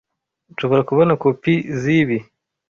[0.51, 2.17] Nshobora kubona kopi zibi?